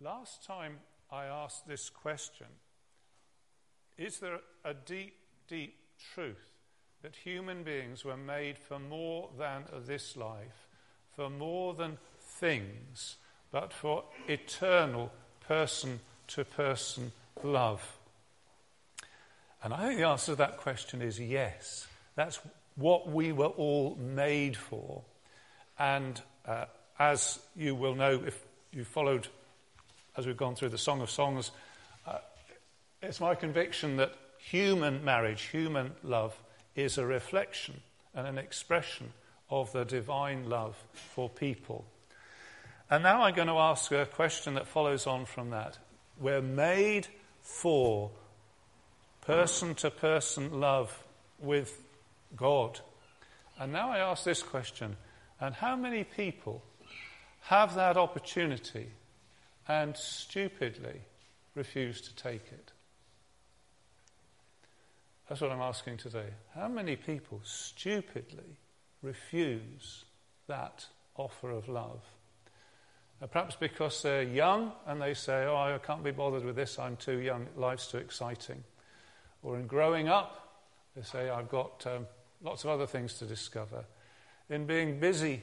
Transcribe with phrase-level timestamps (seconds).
[0.00, 0.76] Last time
[1.10, 2.46] I asked this question
[3.96, 5.14] Is there a deep,
[5.48, 5.74] deep
[6.14, 6.52] truth
[7.02, 10.68] that human beings were made for more than this life,
[11.16, 13.16] for more than things,
[13.50, 15.10] but for eternal
[15.40, 17.10] person to person
[17.42, 17.98] love?
[19.64, 21.88] And I think the answer to that question is yes.
[22.14, 22.38] That's
[22.76, 25.02] what we were all made for.
[25.76, 26.66] And uh,
[27.00, 29.26] as you will know if you followed
[30.16, 31.50] as we've gone through the Song of Songs,
[32.06, 32.18] uh,
[33.02, 36.40] it's my conviction that human marriage, human love,
[36.74, 37.80] is a reflection
[38.14, 39.12] and an expression
[39.50, 41.84] of the divine love for people.
[42.90, 45.78] And now I'm going to ask a question that follows on from that.
[46.18, 47.06] We're made
[47.42, 48.10] for
[49.20, 51.04] person to person love
[51.38, 51.82] with
[52.34, 52.80] God.
[53.58, 54.96] And now I ask this question
[55.40, 56.62] and how many people
[57.42, 58.88] have that opportunity
[59.68, 61.02] and stupidly
[61.54, 62.72] refuse to take it?
[65.28, 66.30] That's what I'm asking today.
[66.54, 68.56] How many people stupidly
[69.02, 70.04] refuse
[70.46, 72.00] that offer of love?
[73.20, 76.78] Uh, perhaps because they're young and they say, Oh, I can't be bothered with this,
[76.78, 78.64] I'm too young, life's too exciting.
[79.42, 80.64] Or in growing up,
[80.96, 82.06] they say, I've got um,
[82.42, 83.84] lots of other things to discover.
[84.48, 85.42] In being busy,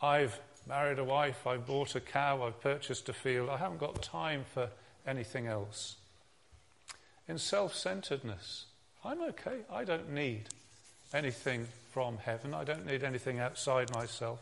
[0.00, 0.38] I've
[0.68, 4.44] married a wife, I've bought a cow, I've purchased a field, I haven't got time
[4.52, 4.68] for
[5.06, 5.96] anything else.
[7.26, 8.66] In self centeredness,
[9.04, 10.44] I'm okay, I don't need
[11.14, 14.40] anything from heaven, I don't need anything outside myself.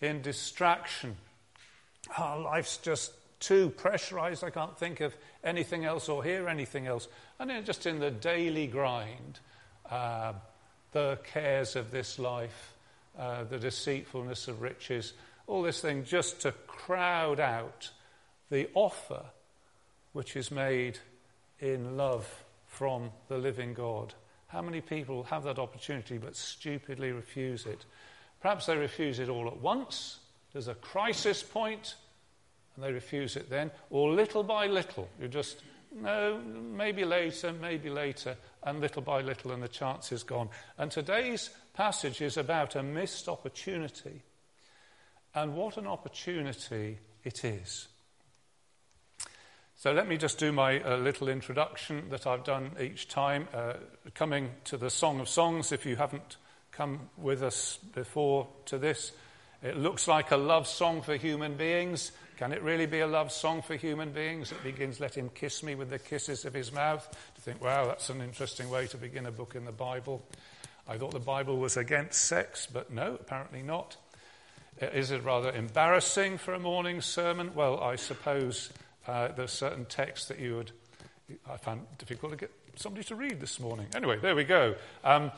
[0.00, 1.16] In distraction,
[2.18, 5.14] oh, life's just too pressurized, I can't think of
[5.44, 7.08] anything else or hear anything else.
[7.38, 9.40] And then just in the daily grind,
[9.90, 10.32] uh,
[10.92, 12.72] the cares of this life,
[13.18, 15.12] uh, the deceitfulness of riches,
[15.52, 17.90] all this thing just to crowd out
[18.50, 19.22] the offer
[20.14, 20.98] which is made
[21.60, 24.14] in love from the living God.
[24.46, 27.84] How many people have that opportunity but stupidly refuse it?
[28.40, 30.20] Perhaps they refuse it all at once.
[30.54, 31.96] There's a crisis point,
[32.74, 33.70] and they refuse it then.
[33.90, 35.62] Or little by little, you just,
[35.94, 40.48] no, maybe later, maybe later, and little by little, and the chance is gone.
[40.78, 44.22] And today's passage is about a missed opportunity
[45.34, 47.88] and what an opportunity it is.
[49.76, 53.48] So let me just do my uh, little introduction that I've done each time.
[53.52, 53.74] Uh,
[54.14, 56.36] coming to the Song of Songs, if you haven't
[56.70, 59.10] come with us before to this,
[59.62, 62.12] it looks like a love song for human beings.
[62.36, 64.52] Can it really be a love song for human beings?
[64.52, 67.08] It begins, Let him kiss me with the kisses of his mouth.
[67.34, 70.24] To think, wow, that's an interesting way to begin a book in the Bible.
[70.88, 73.96] I thought the Bible was against sex, but no, apparently not.
[74.80, 77.52] Is it rather embarrassing for a morning sermon?
[77.54, 78.70] Well, I suppose
[79.06, 80.72] uh, there's certain texts that you would,
[81.48, 83.86] I found difficult to get somebody to read this morning.
[83.94, 84.74] Anyway, there we go.
[85.04, 85.30] Um,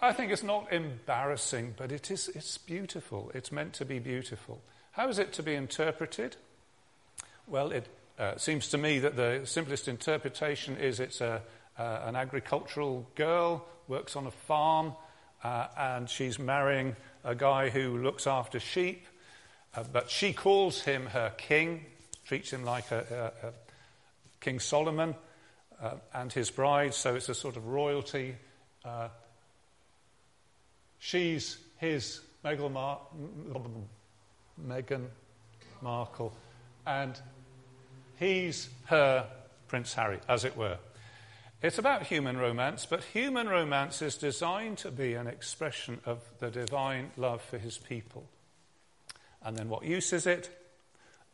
[0.00, 3.32] I think it's not embarrassing, but it is, it's beautiful.
[3.34, 4.60] It's meant to be beautiful.
[4.92, 6.36] How is it to be interpreted?
[7.48, 7.86] Well, it
[8.18, 11.42] uh, seems to me that the simplest interpretation is it's a,
[11.78, 14.92] uh, an agricultural girl, works on a farm,
[15.42, 16.94] uh, and she's marrying
[17.28, 19.06] a guy who looks after sheep,
[19.76, 21.84] uh, but she calls him her king,
[22.24, 23.52] treats him like a, a, a
[24.40, 25.14] King Solomon
[25.80, 28.34] uh, and his bride, so it's a sort of royalty.
[28.82, 29.08] Uh,
[30.98, 32.72] she's his Meghan,
[34.66, 35.04] Meghan
[35.82, 36.32] Markle,
[36.86, 37.20] and
[38.18, 39.26] he's her
[39.66, 40.78] Prince Harry, as it were.
[41.60, 46.50] It's about human romance, but human romance is designed to be an expression of the
[46.50, 48.28] divine love for his people.
[49.42, 50.50] And then what use is it?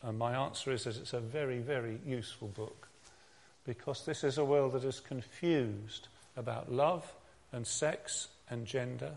[0.03, 2.89] And my answer is that it's a very, very useful book
[3.67, 7.11] because this is a world that is confused about love
[7.53, 9.13] and sex and gender.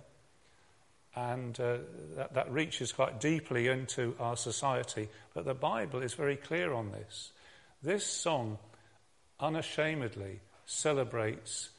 [1.16, 1.78] And uh,
[2.18, 5.08] that, that reaches quite deeply into our society.
[5.34, 7.32] But the Bible is very clear on this.
[7.82, 8.58] This song
[9.40, 11.70] unashamedly celebrates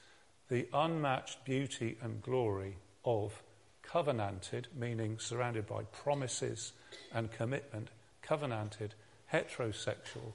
[0.48, 3.42] the unmatched beauty and glory of
[3.82, 6.72] covenanted, meaning surrounded by promises
[7.12, 7.88] and commitment,
[8.22, 8.94] covenanted,
[9.32, 10.32] heterosexual,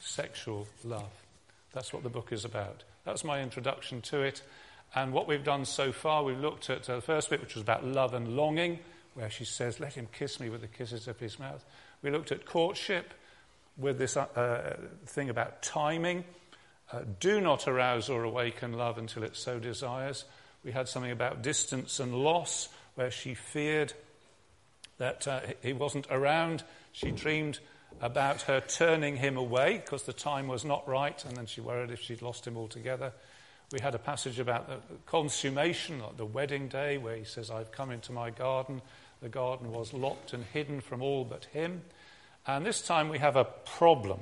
[0.00, 1.10] sexual love.
[1.72, 2.84] That's what the book is about.
[3.04, 4.42] That's my introduction to it.
[4.94, 7.62] And what we've done so far, we've looked at uh, the first bit, which was
[7.62, 8.78] about love and longing,
[9.14, 11.64] where she says, Let him kiss me with the kisses of his mouth.
[12.02, 13.12] We looked at courtship
[13.76, 14.76] with this uh, uh
[15.06, 16.24] thing about timing
[16.92, 20.24] uh, do not arouse or awaken love until it so desires.
[20.64, 23.92] We had something about distance and loss, where she feared
[24.98, 26.64] that uh, he wasn't around.
[26.92, 27.58] She dreamed
[28.00, 31.90] about her turning him away because the time was not right, and then she worried
[31.90, 33.12] if she'd lost him altogether.
[33.72, 37.72] We had a passage about the consummation, like the wedding day, where he says, I've
[37.72, 38.80] come into my garden.
[39.20, 41.82] The garden was locked and hidden from all but him.
[42.46, 44.20] And this time we have a problem.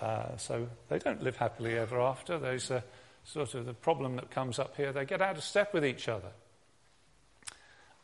[0.00, 2.38] Uh, so they don't live happily ever after.
[2.38, 2.84] There's a
[3.24, 4.92] sort of the problem that comes up here.
[4.92, 6.30] They get out of step with each other.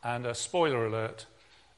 [0.03, 1.25] And a spoiler alert,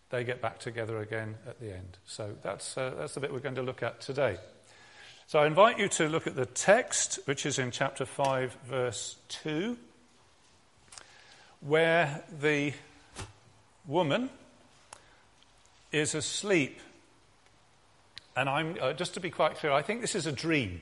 [0.09, 1.97] they get back together again at the end.
[2.05, 4.37] So that's, uh, that's the bit we're going to look at today.
[5.27, 9.17] So I invite you to look at the text, which is in chapter 5, verse
[9.29, 9.77] 2,
[11.61, 12.73] where the
[13.87, 14.29] woman
[15.91, 16.79] is asleep.
[18.35, 20.81] And I'm, uh, just to be quite clear, I think this is a dream.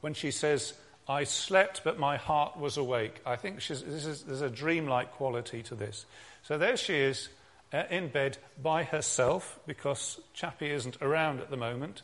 [0.00, 0.74] When she says,
[1.08, 3.20] I slept, but my heart was awake.
[3.26, 6.06] I think is, there's a dreamlike quality to this.
[6.42, 7.28] So there she is
[7.72, 12.02] uh, in bed by herself because Chappie isn't around at the moment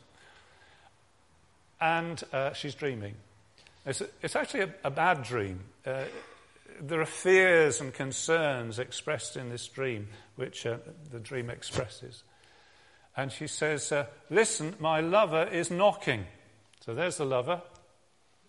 [1.80, 3.14] and uh, she's dreaming.
[3.86, 5.60] It's, it's actually a, a, bad dream.
[5.86, 6.04] Uh,
[6.80, 10.78] there are fears and concerns expressed in this dream, which uh,
[11.10, 12.22] the dream expresses.
[13.18, 16.24] And she says, uh, Listen, my lover is knocking.
[16.86, 17.60] So there's the lover.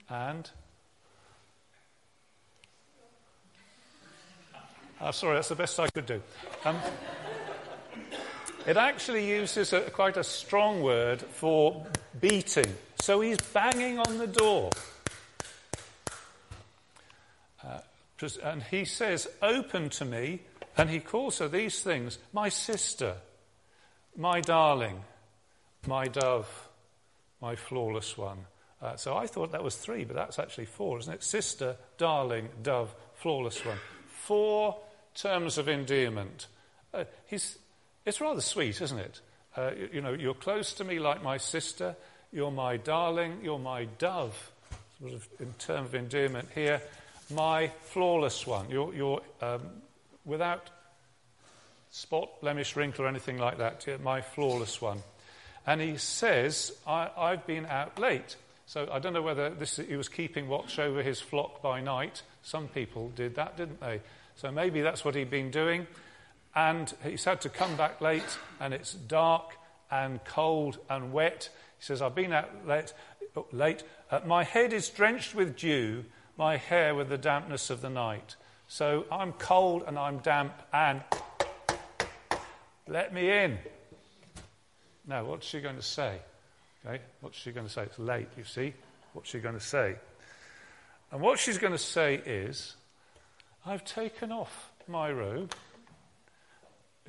[0.07, 0.47] And.
[5.01, 6.21] Oh, sorry, that's the best I could do.
[6.65, 6.77] Um,
[8.67, 11.87] it actually uses a, quite a strong word for
[12.21, 12.71] beating.
[12.99, 14.69] So he's banging on the door.
[17.65, 17.79] Uh,
[18.43, 20.41] and he says, Open to me.
[20.77, 23.15] And he calls her these things my sister,
[24.19, 25.01] my darling,
[25.87, 26.69] my dove,
[27.41, 28.39] my flawless one.
[28.81, 31.23] Uh, so I thought that was three, but that's actually four, isn't it?
[31.23, 33.77] Sister, darling, dove, flawless one.
[34.07, 34.77] Four
[35.15, 36.47] terms of endearment.
[36.93, 39.21] Uh, it's rather sweet, isn't it?
[39.55, 41.95] Uh, you, you, know, you're close to me like my sister.
[42.33, 43.39] You're my darling.
[43.41, 44.51] You're my dove.
[44.99, 46.81] Sort of in term of endearment here.
[47.33, 48.69] My flawless one.
[48.69, 49.61] You're, you're um,
[50.25, 50.69] without
[51.91, 53.85] spot, blemish, wrinkle, or anything like that.
[54.01, 54.99] My flawless one.
[55.65, 58.35] And he says, I, have been out late.
[58.65, 62.21] So I don't know whether this, he was keeping watch over his flock by night.
[62.43, 64.01] Some people did that, didn't they?
[64.35, 65.87] So maybe that's what he'd been doing
[66.55, 69.55] and he's had to come back late, and it's dark
[69.91, 71.49] and cold and wet.
[71.77, 72.93] He says, I've been out late.
[73.51, 73.83] late.
[74.11, 76.05] Uh, my head is drenched with dew,
[76.37, 78.35] my hair with the dampness of the night.
[78.67, 81.01] So I'm cold and I'm damp, and
[82.89, 83.57] let me in.
[85.07, 86.19] Now, what's she going to say?
[86.85, 87.83] Okay, what's she going to say?
[87.83, 88.73] It's late, you see.
[89.13, 89.95] What's she going to say?
[91.11, 92.75] And what she's going to say is,
[93.65, 95.53] I've taken off my robe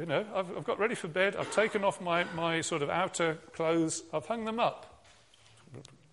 [0.00, 1.36] you know, I've, I've, got ready for bed.
[1.36, 4.02] I've taken off my, my sort of outer clothes.
[4.14, 5.04] I've hung them up,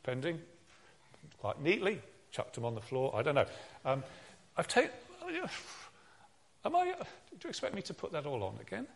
[0.04, 0.40] pending,
[1.38, 3.16] quite neatly, chucked them on the floor.
[3.16, 3.46] I don't know.
[3.86, 4.04] Um,
[4.58, 4.92] I've taken.
[6.66, 6.84] Am I?
[6.86, 6.94] Do
[7.44, 8.88] you expect me to put that all on again?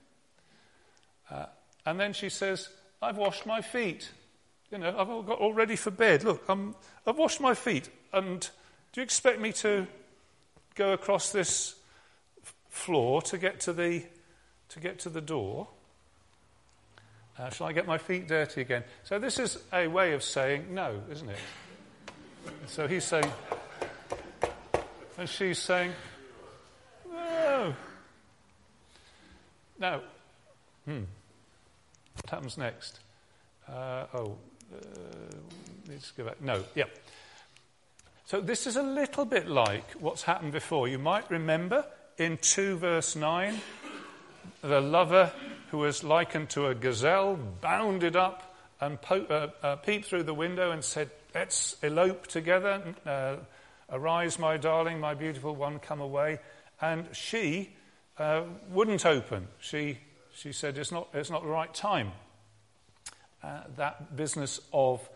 [1.32, 1.46] Uh,
[1.86, 2.70] and then she says,
[3.02, 4.10] I've washed my feet.
[4.72, 6.24] You know, I've all got all ready for bed.
[6.24, 6.58] Look, i
[7.08, 7.90] I've washed my feet.
[8.14, 8.42] And
[8.94, 9.88] do you expect me to
[10.76, 11.76] go across this
[12.70, 14.04] floor to get to the
[14.70, 15.68] to get to the door.
[17.38, 18.84] Uh, shall I get my feet dirty again?
[19.04, 21.38] So, this is a way of saying no, isn't it?
[22.68, 23.32] So he's saying,
[25.18, 25.92] and she's saying,
[27.12, 27.74] no.
[29.78, 30.02] Now,
[30.86, 31.04] hmm,
[32.16, 33.00] what happens next?
[33.68, 34.38] Uh, oh,
[34.74, 34.78] uh,
[35.90, 36.42] let's go back.
[36.42, 36.86] No, yeah.
[38.26, 40.88] So this is a little bit like what's happened before.
[40.88, 41.86] You might remember
[42.18, 43.60] in 2 verse 9
[44.62, 45.32] the lover
[45.70, 50.34] who was likened to a gazelle bounded up and po- uh, uh, peeped through the
[50.34, 52.82] window and said, Let's elope together.
[53.06, 53.38] Uh,
[53.90, 56.40] Arise, my darling, my beautiful one, come away.
[56.82, 57.70] And she
[58.18, 59.48] uh, wouldn't open.
[59.60, 59.98] She,
[60.34, 62.12] she said, It's not, it's not the right time.
[63.44, 65.08] Uh, that business of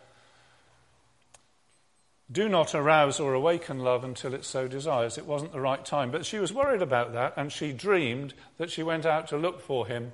[2.32, 5.18] do not arouse or awaken love until it so desires.
[5.18, 6.10] It wasn't the right time.
[6.10, 9.62] But she was worried about that, and she dreamed that she went out to look
[9.62, 10.12] for him.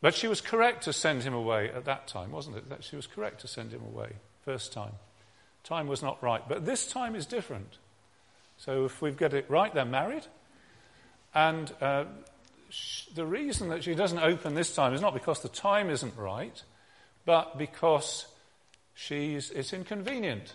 [0.00, 2.68] But she was correct to send him away at that time, wasn't it?
[2.70, 4.12] That she was correct to send him away
[4.44, 4.92] first time.
[5.64, 6.42] Time was not right.
[6.48, 7.76] But this time is different.
[8.56, 10.24] So if we've got it right, they're married.
[11.34, 12.04] And uh,
[13.14, 16.62] the reason that she doesn't open this time is not because the time isn't right,
[17.24, 18.26] but because
[18.94, 20.54] she's, it's inconvenient.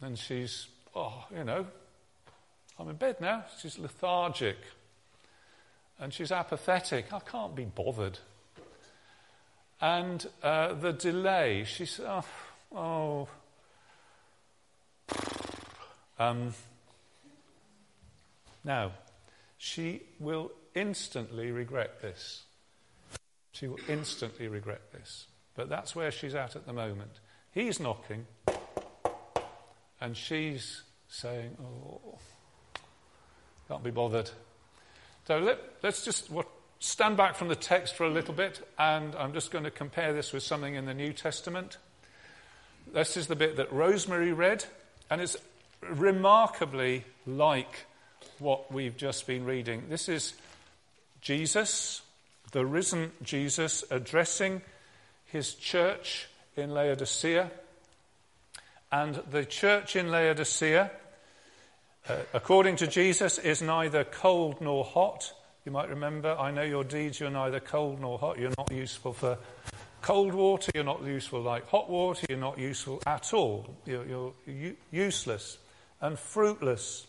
[0.00, 1.66] And she's, oh, you know,
[2.78, 3.44] I'm in bed now.
[3.60, 4.56] She's lethargic.
[5.98, 7.12] And she's apathetic.
[7.12, 8.18] I can't be bothered.
[9.80, 12.24] And uh, the delay, she said, oh,
[12.74, 13.28] oh.
[16.18, 16.54] Um,
[18.64, 18.92] now,
[19.62, 22.42] she will instantly regret this.
[23.52, 25.28] She will instantly regret this.
[25.54, 27.20] But that's where she's at at the moment.
[27.52, 28.26] He's knocking,
[30.00, 32.18] and she's saying, Oh,
[33.68, 34.30] can't be bothered.
[35.28, 36.32] So let, us just
[36.80, 40.12] stand back from the text for a little bit, and I'm just going to compare
[40.12, 41.78] this with something in the New Testament.
[42.92, 44.64] This is the bit that Rosemary read,
[45.08, 45.36] and it's
[45.88, 47.86] remarkably like
[48.38, 49.84] what we've just been reading.
[49.88, 50.34] This is
[51.20, 52.02] Jesus,
[52.52, 54.62] the risen Jesus, addressing
[55.26, 57.50] his church in Laodicea.
[58.90, 60.90] And the church in Laodicea,
[62.08, 65.32] uh, according to Jesus, is neither cold nor hot.
[65.64, 68.38] You might remember, I know your deeds, you're neither cold nor hot.
[68.38, 69.38] You're not useful for
[70.02, 73.74] cold water, you're not useful like hot water, you're not useful at all.
[73.86, 75.58] You're, you're useless
[76.00, 77.06] and fruitless.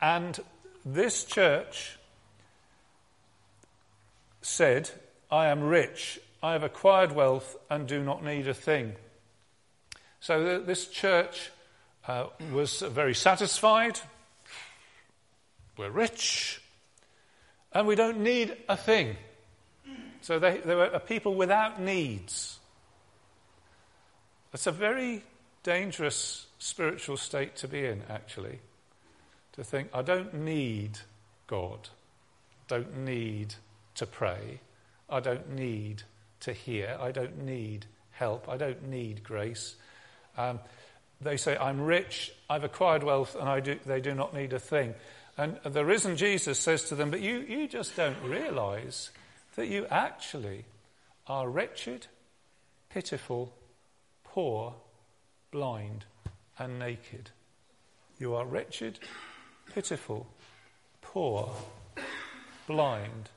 [0.00, 0.38] And
[0.84, 1.98] this church
[4.42, 4.90] said,
[5.30, 8.94] I am rich, I have acquired wealth, and do not need a thing.
[10.20, 11.50] So this church
[12.06, 14.00] uh, was very satisfied.
[15.76, 16.62] We're rich,
[17.72, 19.16] and we don't need a thing.
[20.20, 22.58] So they, they were a people without needs.
[24.52, 25.22] It's a very
[25.62, 28.60] dangerous spiritual state to be in, actually.
[29.56, 30.98] To think, I don't need
[31.46, 31.88] God,
[32.68, 33.54] don't need
[33.94, 34.60] to pray,
[35.08, 36.02] I don't need
[36.40, 39.76] to hear, I don't need help, I don't need grace.
[40.36, 40.60] Um,
[41.20, 44.58] they say, I'm rich, I've acquired wealth, and I do, they do not need a
[44.58, 44.94] thing.
[45.38, 49.10] And the risen Jesus says to them, But you, you just don't realize
[49.54, 50.64] that you actually
[51.26, 52.06] are wretched,
[52.90, 53.52] pitiful,
[54.24, 54.74] poor,
[55.50, 56.04] blind,
[56.58, 57.30] and naked.
[58.18, 58.98] You are wretched,
[59.74, 60.26] pitiful,
[61.02, 61.50] poor,
[62.66, 63.30] blind,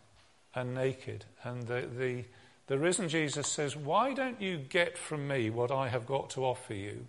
[0.55, 1.25] and naked.
[1.43, 2.23] And the, the,
[2.67, 6.45] the risen Jesus says, Why don't you get from me what I have got to
[6.45, 7.07] offer you?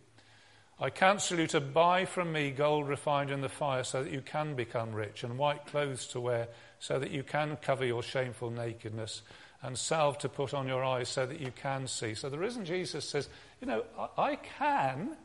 [0.83, 4.23] I counsel you to buy from me gold refined in the fire so that you
[4.23, 6.49] can become rich, and white clothes to wear
[6.79, 9.21] so that you can cover your shameful nakedness,
[9.63, 12.15] and salve to put on your eyes so that you can see.
[12.15, 13.29] So the risen Jesus says,
[13.61, 15.17] You know, I, I can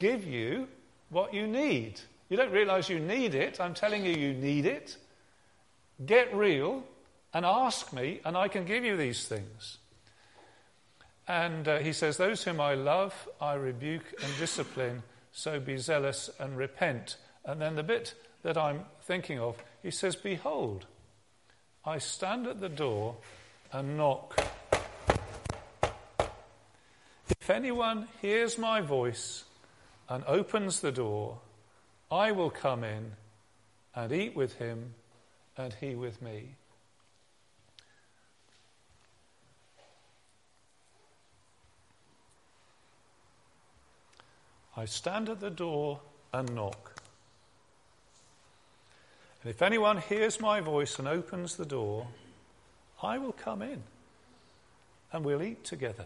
[0.00, 0.66] give you
[1.10, 2.00] what you need.
[2.32, 3.60] You don't realize you need it.
[3.60, 4.96] I'm telling you, you need it.
[6.06, 6.82] Get real
[7.34, 9.76] and ask me, and I can give you these things.
[11.28, 16.30] And uh, he says, Those whom I love, I rebuke and discipline, so be zealous
[16.40, 17.18] and repent.
[17.44, 20.86] And then the bit that I'm thinking of, he says, Behold,
[21.84, 23.14] I stand at the door
[23.72, 24.42] and knock.
[27.28, 29.44] If anyone hears my voice
[30.08, 31.38] and opens the door,
[32.12, 33.12] I will come in
[33.94, 34.92] and eat with him
[35.56, 36.56] and he with me.
[44.76, 46.00] I stand at the door
[46.34, 47.00] and knock.
[49.42, 52.06] And if anyone hears my voice and opens the door,
[53.02, 53.82] I will come in
[55.14, 56.04] and we'll eat together.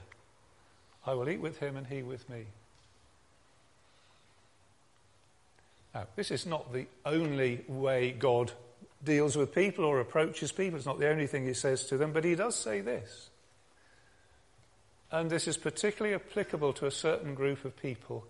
[1.04, 2.46] I will eat with him and he with me.
[5.96, 8.52] Now, this is not the only way God
[9.02, 10.76] deals with people or approaches people.
[10.76, 13.30] It's not the only thing he says to them, but he does say this.
[15.10, 18.26] And this is particularly applicable to a certain group of people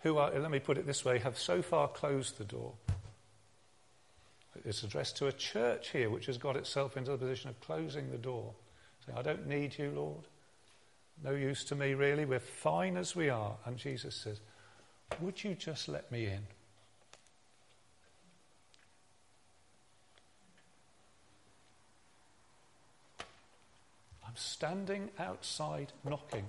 [0.00, 2.74] who are, let me put it this way, have so far closed the door.
[4.66, 8.10] It's addressed to a church here which has got itself into the position of closing
[8.10, 8.52] the door.
[9.06, 10.24] Saying, I don't need you, Lord.
[11.24, 12.26] No use to me, really.
[12.26, 13.56] We're fine as we are.
[13.64, 14.42] And Jesus says,
[15.22, 16.42] Would you just let me in?
[24.30, 26.46] I'm standing outside knocking.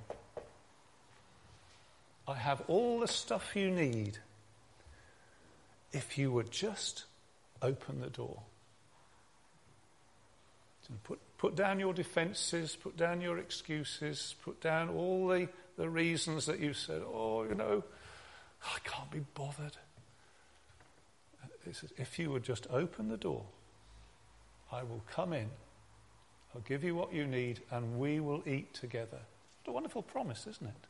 [2.28, 4.20] I have all the stuff you need
[5.92, 7.06] if you would just
[7.60, 8.44] open the door.
[11.06, 16.46] Put, put down your defenses, put down your excuses, put down all the, the reasons
[16.46, 17.84] that you said, oh, you know,
[18.64, 19.78] I can't be bothered.
[21.66, 23.44] Says, if you would just open the door,
[24.72, 25.50] I will come in
[26.54, 29.20] I'll give you what you need, and we will eat together.
[29.64, 30.88] What a wonderful promise, isn't it?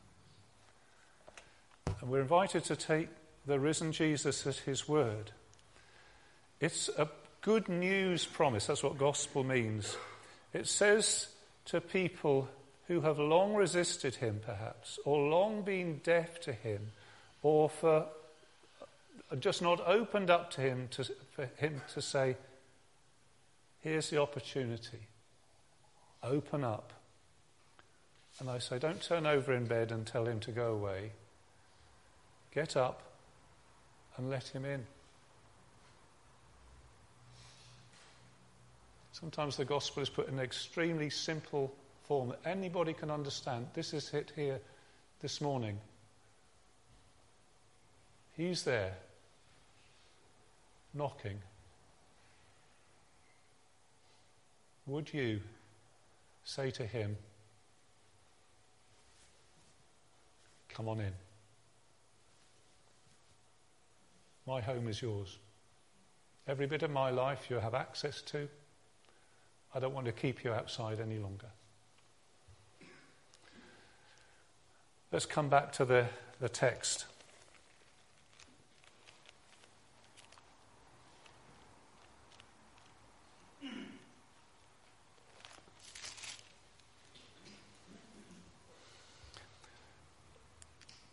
[2.00, 3.08] And we're invited to take
[3.46, 5.30] the risen Jesus at his word.
[6.60, 7.08] It's a
[7.42, 8.66] good news promise.
[8.66, 9.96] That's what gospel means.
[10.52, 11.28] It says
[11.66, 12.48] to people
[12.88, 16.92] who have long resisted him, perhaps, or long been deaf to him,
[17.42, 18.06] or for
[19.30, 22.36] uh, just not opened up to him to, for him to say,
[23.80, 25.08] Here's the opportunity.
[26.22, 26.92] Open up.
[28.38, 31.12] And I say, Don't turn over in bed and tell him to go away.
[32.54, 33.02] Get up
[34.16, 34.84] and let him in.
[39.12, 41.72] Sometimes the gospel is put in an extremely simple
[42.04, 43.66] form that anybody can understand.
[43.74, 44.58] This is it here
[45.20, 45.78] this morning.
[48.36, 48.94] He's there,
[50.94, 51.38] knocking.
[54.86, 55.40] Would you
[56.44, 57.16] say to him,
[60.68, 61.12] Come on in?
[64.46, 65.38] My home is yours.
[66.48, 68.48] Every bit of my life you have access to.
[69.74, 71.46] I don't want to keep you outside any longer.
[75.12, 76.06] Let's come back to the,
[76.40, 77.04] the text.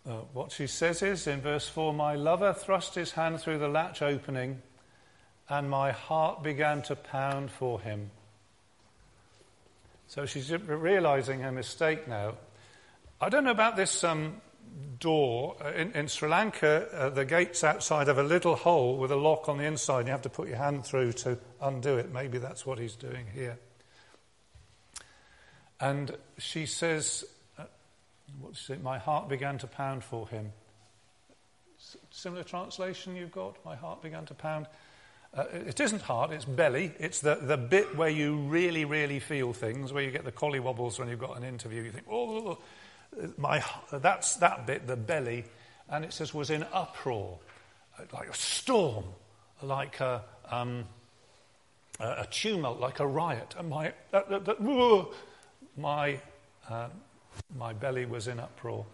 [0.10, 3.68] Uh, what she says is in verse 4 My lover thrust his hand through the
[3.68, 4.60] latch opening,
[5.48, 8.10] and my heart began to pound for him.
[10.08, 12.34] So she's realizing her mistake now.
[13.22, 14.42] I don't know about this um,
[15.00, 15.56] door.
[15.64, 19.16] Uh, in, in, Sri Lanka, uh, the gate's outside have a little hole with a
[19.16, 20.08] lock on the inside.
[20.08, 22.12] You have to put your hand through to undo it.
[22.12, 23.60] Maybe that's what he's doing here.
[25.80, 27.26] And she says,
[28.40, 28.82] what's it?
[28.84, 30.52] My heart began to pound for him.
[31.80, 33.64] S- similar translation you've got?
[33.66, 34.68] My heart began to pound.
[35.34, 36.92] Uh, it isn't heart, it's belly.
[37.00, 40.60] It's the, the bit where you really, really feel things, where you get the collie
[40.60, 41.84] wobbles when you've got an interview.
[41.84, 42.58] You think, oh,
[43.38, 45.46] my, that's that bit, the belly.
[45.88, 47.38] And it says, was in uproar,
[48.12, 49.06] like a storm,
[49.62, 50.86] like a, um,
[52.00, 53.56] a tumult, like a riot.
[53.58, 53.94] And my,
[55.78, 56.20] my,
[56.70, 57.00] uh, my
[57.74, 58.86] belly was in uproar.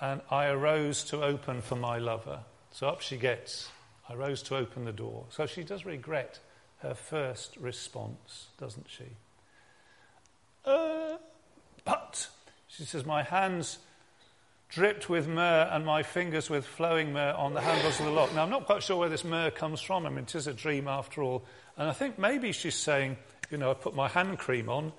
[0.00, 2.40] And I arose to open for my lover.
[2.70, 3.70] So up she gets.
[4.08, 5.24] I rose to open the door.
[5.30, 6.38] So she does regret
[6.78, 9.04] her first response, doesn't she?
[10.64, 11.16] Uh,
[11.84, 12.28] but,
[12.68, 13.78] she says, my hands
[14.68, 18.34] dripped with myrrh and my fingers with flowing myrrh on the handles of the lock.
[18.34, 20.06] Now, I'm not quite sure where this myrrh comes from.
[20.06, 21.44] I mean, it is a dream after all.
[21.76, 23.16] And I think maybe she's saying,
[23.50, 24.92] you know, I put my hand cream on.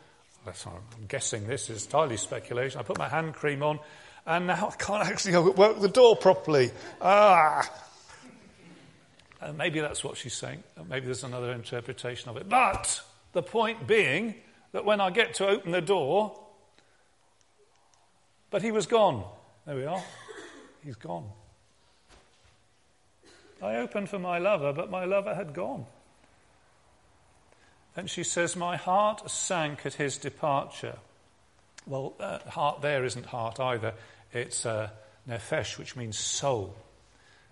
[0.45, 2.79] I'm guessing this is entirely speculation.
[2.79, 3.79] I put my hand cream on,
[4.25, 6.71] and now I can't actually work the door properly.
[7.01, 7.69] Ah!
[9.55, 10.63] Maybe that's what she's saying.
[10.89, 12.49] Maybe there's another interpretation of it.
[12.49, 13.01] But
[13.33, 14.35] the point being
[14.71, 16.39] that when I get to open the door,
[18.49, 19.23] but he was gone.
[19.65, 20.03] There we are.
[20.83, 21.29] He's gone.
[23.61, 25.85] I opened for my lover, but my lover had gone.
[27.97, 30.95] And she says, My heart sank at his departure.
[31.85, 33.93] Well, uh, heart there isn't heart either.
[34.31, 34.89] It's uh,
[35.27, 36.75] nefesh, which means soul.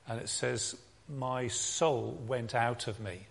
[0.08, 0.76] And it says,
[1.10, 3.28] my soul went out of me.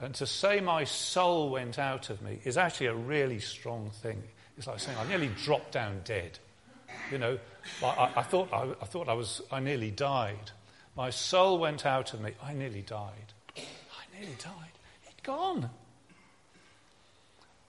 [0.00, 4.22] And to say my soul went out of me is actually a really strong thing.
[4.56, 6.38] It's like saying I nearly dropped down dead.
[7.10, 7.38] You know,
[7.82, 10.52] I, I thought I, I, thought I was, I nearly died.
[10.96, 12.32] My soul went out of me.
[12.42, 13.32] I nearly died.
[13.56, 14.72] I nearly died.
[15.02, 15.70] He'd gone.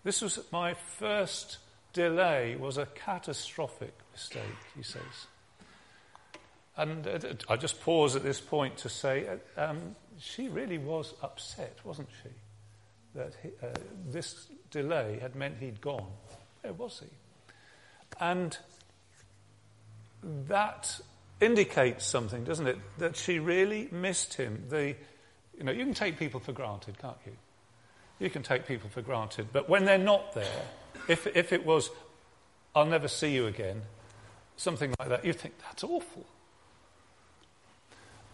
[0.04, 1.58] This was my first
[1.94, 4.44] delay was a catastrophic mistake,
[4.76, 5.28] he says.
[6.78, 11.14] And uh, I just pause at this point to say uh, um, she really was
[11.22, 12.30] upset, wasn't she?
[13.16, 13.72] That he, uh,
[14.10, 16.08] this delay had meant he'd gone.
[16.62, 17.10] Where was he?
[18.22, 18.58] And
[20.48, 21.00] that
[21.42, 22.78] indicates something, doesn't it?
[22.98, 24.64] That she really missed him.
[24.70, 24.96] The,
[25.58, 27.34] you know, you can take people for granted, can't you?
[28.20, 29.48] You can take people for granted.
[29.54, 30.62] But when they're not there,
[31.08, 31.90] if, if it was,
[32.76, 33.84] I'll never see you again,
[34.58, 36.26] something like that, you think, that's awful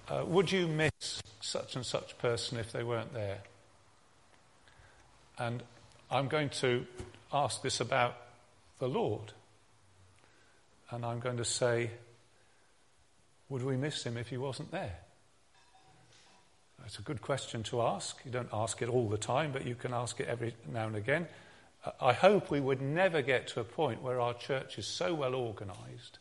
[0.08, 3.40] uh, would you miss such and such person if they weren't there?
[5.38, 5.64] And
[6.10, 6.86] I'm going to
[7.34, 8.16] ask this about
[8.80, 9.34] the Lord.
[10.92, 11.90] And I'm going to say,
[13.50, 14.96] would we miss him if he wasn't there?
[16.86, 18.18] It's a good question to ask.
[18.26, 20.96] You don't ask it all the time, but you can ask it every now and
[20.96, 21.28] again.
[22.00, 25.36] I hope we would never get to a point where our church is so well
[25.36, 26.20] organized,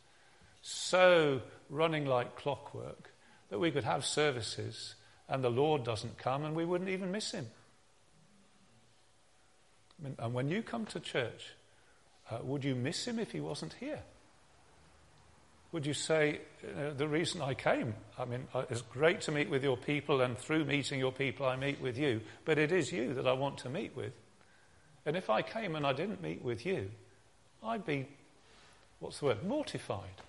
[0.63, 3.11] so running like clockwork,
[3.51, 4.95] that we could have services
[5.29, 7.47] and the Lord doesn't come and we wouldn't even miss him.
[10.19, 11.53] And when you come to church,
[12.31, 14.03] uh, would you miss him if he wasn't here?
[15.75, 19.51] Would you say, uh, the reason I came, I mean, uh, it's great to meet
[19.51, 22.93] with your people, and through meeting your people, I meet with you, but it is
[22.93, 24.13] you that I want to meet with.
[25.05, 26.93] And if I came and I didn't meet with you,
[27.61, 28.07] I'd be,
[29.01, 30.23] what's the word, mortified.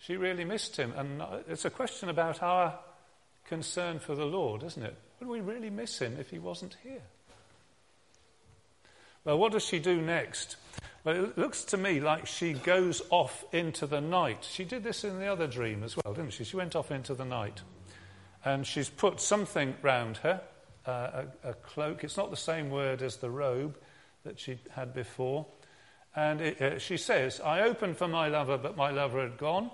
[0.00, 0.92] She really missed him.
[0.96, 2.76] And uh, it's a question about our
[3.44, 4.96] concern for the Lord, isn't it?
[5.20, 7.02] Would we really miss him if he wasn't here?
[9.24, 10.56] Well, what does she do next?
[11.04, 14.46] Well, it looks to me like she goes off into the night.
[14.50, 16.44] She did this in the other dream as well, didn't she?
[16.44, 17.62] She went off into the night.
[18.44, 20.40] And she's put something round her,
[20.86, 22.02] uh, a, a, cloak.
[22.02, 23.76] It's not the same word as the robe
[24.24, 25.46] that she had before.
[26.16, 29.70] And it, uh, she says, I opened for my lover, but my lover had gone.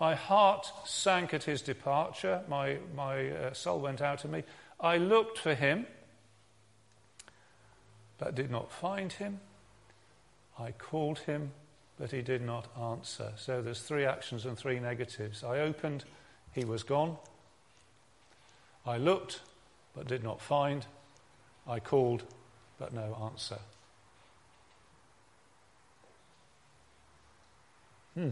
[0.00, 2.42] My heart sank at his departure.
[2.48, 4.42] My, my uh, soul went out of me.
[4.80, 5.86] I looked for him,
[8.18, 9.40] but did not find him.
[10.58, 11.52] I called him,
[11.98, 13.32] but he did not answer.
[13.36, 15.44] So there's three actions and three negatives.
[15.44, 16.04] I opened,
[16.52, 17.16] he was gone.
[18.86, 19.40] I looked,
[19.94, 20.86] but did not find.
[21.66, 22.22] I called,
[22.78, 23.58] but no answer.
[28.14, 28.30] Hmm.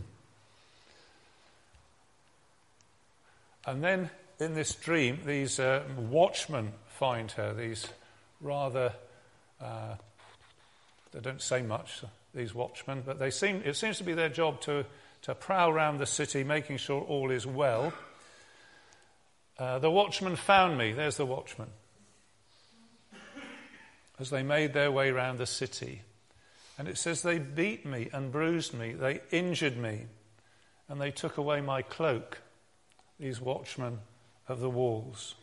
[3.66, 7.86] And then in this dream, these uh, watchmen find her, these
[8.40, 8.92] rather,
[9.60, 9.94] uh,
[11.14, 12.02] they don't say much,
[12.34, 14.84] these watchmen, but they seem, it seems to be their job to,
[15.22, 17.92] to prowl around the city, making sure all is well.
[19.56, 20.92] Uh, the watchmen found me.
[20.92, 21.68] There's the watchman.
[24.18, 26.02] As they made their way round the city.
[26.78, 30.06] And it says, They beat me and bruised me, they injured me,
[30.88, 32.40] and they took away my cloak
[33.20, 34.00] these watchmen
[34.48, 35.36] of the walls.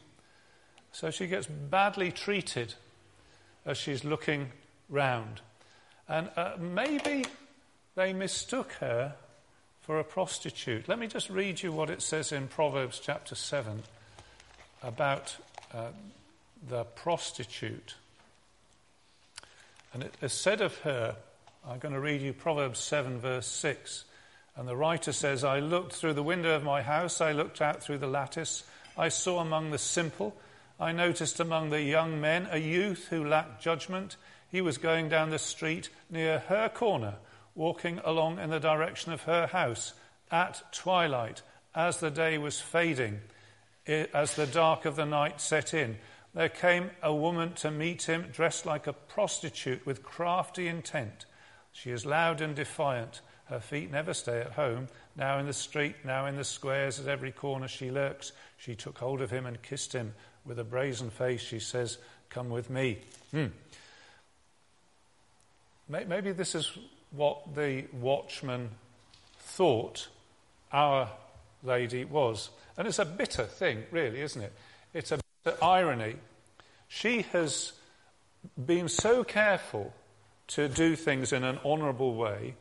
[0.92, 2.74] So she gets badly treated
[3.66, 4.52] as she's looking
[4.90, 5.40] round.
[6.12, 7.24] And uh, maybe
[7.95, 9.15] they mistook her
[9.80, 10.89] for a prostitute.
[10.89, 13.84] Let me just read you what it says in Proverbs chapter 7
[14.84, 15.38] about
[15.74, 15.88] uh,
[16.67, 17.95] the prostitute.
[19.93, 21.15] And it is said of her,
[21.65, 24.04] I'm going to read you Proverbs 7, verse 6.
[24.58, 27.82] And the writer says, I looked through the window of my house, I looked out
[27.82, 28.65] through the lattice,
[28.97, 30.36] I saw among the simple,
[30.78, 34.17] I noticed among the young men a youth who lacked judgment.
[34.52, 37.16] He was going down the street near her corner,
[37.56, 39.94] walking along in the direction of her house
[40.30, 41.42] at twilight,
[41.74, 43.22] as the day was fading,
[43.88, 45.98] as the dark of the night set in.
[46.34, 51.26] There came a woman to meet him, dressed like a prostitute with crafty intent.
[51.72, 53.22] She is loud and defiant.
[53.46, 54.88] Her feet never stay at home.
[55.16, 58.32] Now in the street, now in the squares, at every corner she lurks.
[58.58, 60.14] She took hold of him and kissed him.
[60.46, 61.98] With a brazen face, she says,
[62.30, 63.00] Come with me.
[63.32, 63.48] Hmm.
[65.91, 66.71] Maybe this is
[67.12, 68.69] what the watchman
[69.39, 70.08] thought
[70.71, 71.10] our
[71.63, 72.49] lady was.
[72.77, 74.54] And it's a bitter thing, really, isn't it?
[74.93, 76.15] It's a bitter irony.
[76.88, 77.73] She has
[78.65, 79.93] been so careful
[80.47, 82.56] to do things in an honourable way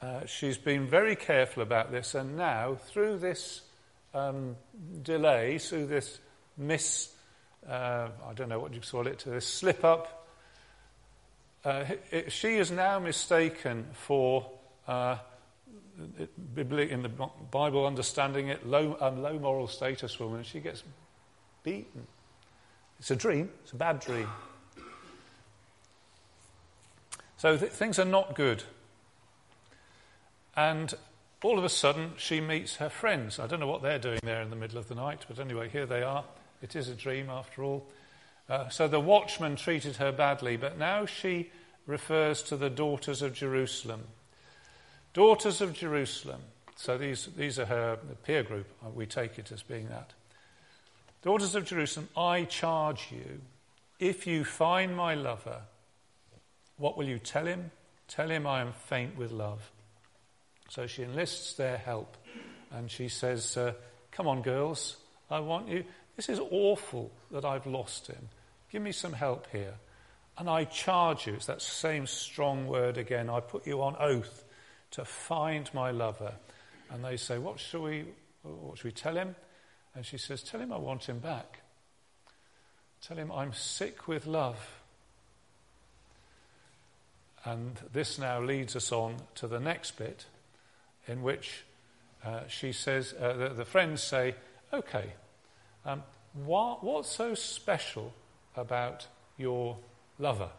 [0.00, 3.62] uh, she's been very careful about this, and now, through this
[4.14, 4.56] um,
[5.02, 6.20] delay, through this
[6.56, 7.12] miss,
[7.68, 10.27] uh, I don't know what you call it, to this slip up,
[11.64, 14.50] uh, it, she is now mistaken for,
[14.86, 15.18] uh,
[15.98, 17.08] in the
[17.50, 20.42] Bible understanding it, low, um, low moral status woman.
[20.44, 20.82] She gets
[21.62, 22.06] beaten.
[22.98, 24.28] It's a dream, it's a bad dream.
[27.36, 28.64] So th- things are not good
[30.58, 30.92] and
[31.44, 33.38] all of a sudden, she meets her friends.
[33.38, 35.68] I don't know what they're doing there in the middle of the night, but anyway,
[35.68, 36.24] here they are.
[36.62, 37.86] It is a dream after all.
[38.48, 41.50] Uh, so the watchman treated her badly, but now she
[41.86, 44.04] refers to the daughters of Jerusalem.
[45.12, 46.40] Daughters of Jerusalem.
[46.76, 48.66] So these, these are her peer group.
[48.84, 50.12] Uh, we take it as being that.
[51.22, 53.40] Daughters of Jerusalem, I charge you,
[53.98, 55.62] if you find my lover,
[56.76, 57.70] what will you tell him?
[58.06, 59.70] Tell him I am faint with love.
[60.68, 62.16] So she enlists their help
[62.70, 63.72] and she says, uh,
[64.12, 64.96] Come on, girls,
[65.30, 65.84] I want you.
[66.16, 68.28] This is awful that I've lost him.
[68.70, 69.74] Give me some help here.
[70.36, 74.44] And I charge you, it's that same strong word again, I put you on oath
[74.92, 76.34] to find my lover.
[76.90, 78.04] And they say, What shall we,
[78.42, 79.34] what shall we tell him?
[79.94, 81.60] And she says, Tell him I want him back.
[83.00, 84.80] Tell him I'm sick with love.
[87.44, 90.26] And this now leads us on to the next bit
[91.06, 91.64] in which
[92.24, 94.34] uh, she says, uh, the, the, friends say,
[94.72, 95.12] okay,
[95.84, 96.02] um,
[96.34, 98.12] what, what's so special
[98.56, 99.06] about
[99.36, 99.76] your
[100.18, 100.50] lover.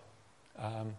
[0.58, 0.96] Um,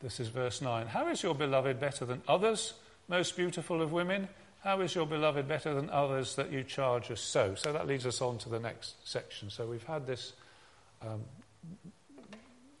[0.00, 0.86] this is verse 9.
[0.88, 2.74] How is your beloved better than others,
[3.08, 4.28] most beautiful of women?
[4.62, 7.54] How is your beloved better than others that you charge us so?
[7.54, 9.50] So that leads us on to the next section.
[9.50, 10.32] So we've had this,
[11.02, 11.22] um,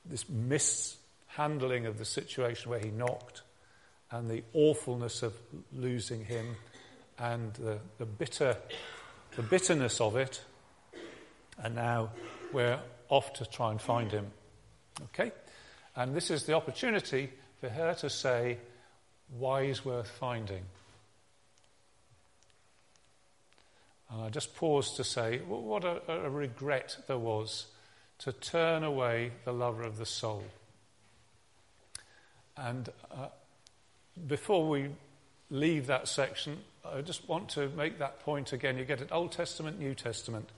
[0.04, 3.42] this mishandling of the situation where he knocked
[4.10, 5.34] and the awfulness of
[5.72, 6.56] losing him
[7.18, 8.56] and the, the, bitter,
[9.36, 10.42] the bitterness of it.
[11.62, 12.10] And now
[12.52, 12.78] we're
[13.12, 14.26] off to try and find him.
[15.02, 15.32] Okay?
[15.94, 17.28] And this is the opportunity
[17.60, 18.56] for her to say,
[19.38, 20.64] why is worth finding.
[24.10, 27.66] And I just pause to say, what a, a regret there was
[28.20, 30.44] to turn away the lover of the soul.
[32.56, 33.28] And uh,
[34.26, 34.88] before we
[35.50, 38.78] leave that section, I just want to make that point again.
[38.78, 40.48] You get an Old Testament, New Testament.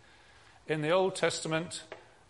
[0.68, 1.82] In the Old Testament,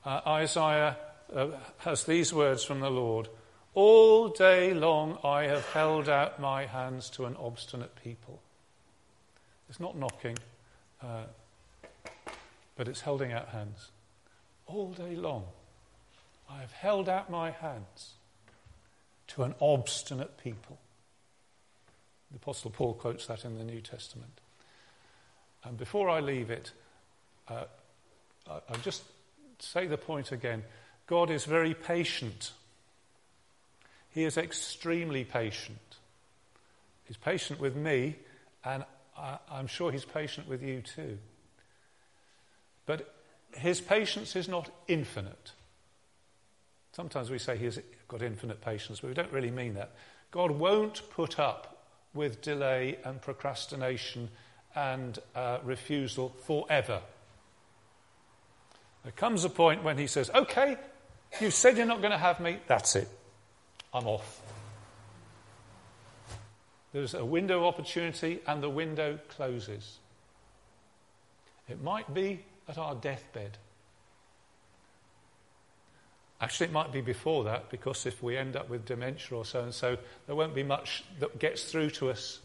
[0.04, 0.96] uh, Isaiah
[1.34, 3.28] uh, has these words from the Lord
[3.74, 8.40] All day long I have held out my hands to an obstinate people.
[9.68, 10.36] It's not knocking,
[11.02, 11.24] uh,
[12.76, 13.90] but it's holding out hands.
[14.66, 15.44] All day long
[16.50, 18.14] I have held out my hands
[19.28, 20.78] to an obstinate people.
[22.30, 24.40] The Apostle Paul quotes that in the New Testament.
[25.64, 26.72] And before I leave it,
[27.48, 27.64] uh,
[28.48, 29.02] I, I'll just
[29.64, 30.62] say the point again.
[31.06, 32.52] God is very patient.
[34.10, 35.78] He is extremely patient.
[37.04, 38.16] He's patient with me,
[38.64, 38.84] and
[39.16, 41.18] I, I'm sure He's patient with you too.
[42.86, 43.14] But
[43.52, 45.52] His patience is not infinite.
[46.92, 49.92] Sometimes we say He's got infinite patience, but we don't really mean that.
[50.30, 54.30] God won't put up with delay and procrastination
[54.74, 57.00] and uh, refusal forever.
[59.04, 60.76] There comes a point when he says, Okay,
[61.40, 63.08] you said you're not going to have me, that's it.
[63.92, 64.40] I'm off.
[66.92, 69.98] There's a window of opportunity, and the window closes.
[71.68, 73.58] It might be at our deathbed.
[76.40, 79.62] Actually, it might be before that, because if we end up with dementia or so
[79.62, 82.40] and so, there won't be much that gets through to us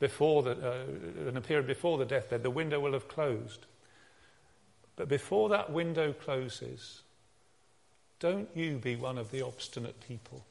[0.00, 2.42] before the, uh, in a period before the deathbed.
[2.42, 3.66] The window will have closed.
[4.96, 7.02] But before that window closes,
[8.20, 10.44] don't you be one of the obstinate people.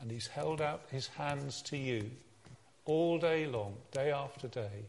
[0.00, 2.10] And he's held out his hands to you
[2.84, 4.84] all day long, day after day.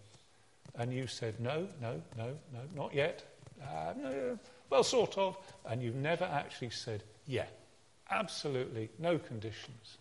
[0.76, 3.24] And you said, no, no, no, no, not yet.
[3.62, 5.38] Uh, no, well, sort of.
[5.68, 7.48] And you've never actually said, yeah,
[8.10, 9.98] absolutely, no conditions.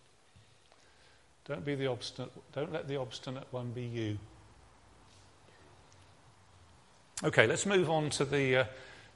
[1.47, 4.19] Don't be the obstinate, don't let the obstinate one be you.
[7.25, 8.65] Okay, let's move on to the, uh,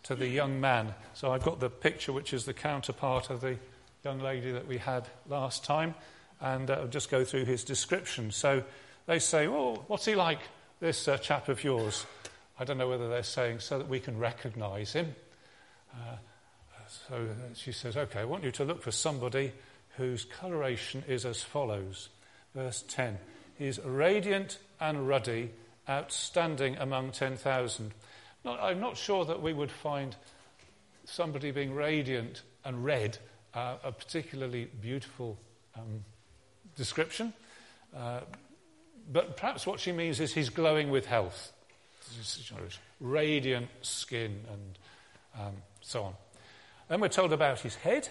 [0.03, 0.93] to the young man.
[1.15, 3.59] So I've got the picture, which is the counterpart of the
[4.05, 5.95] young lady that we had last time,
[6.41, 8.33] and uh, I'll just go through his description.
[8.33, 8.65] So
[9.07, 10.41] they say, Oh, what's he like,
[10.81, 12.05] this uh, chap of yours?
[12.59, 15.15] I don't know whether they're saying so that we can recognize him.
[15.95, 16.17] Uh,
[17.09, 19.53] so she says, Okay, I want you to look for somebody
[19.97, 22.09] whose coloration is as follows.
[22.53, 23.17] Verse 10
[23.59, 25.51] He's radiant and ruddy
[25.89, 27.93] outstanding among 10,000.
[28.45, 30.17] I'm not sure that we would find
[31.05, 33.19] somebody being radiant and red
[33.55, 35.39] uh, a particularly beautiful
[35.77, 36.05] um,
[36.77, 37.33] description.
[37.97, 38.21] Uh,
[39.11, 41.53] but perhaps what she means is he's glowing with health,
[43.01, 44.79] radiant skin, and
[45.39, 46.15] um, so on.
[46.89, 48.09] Then we're told about his head.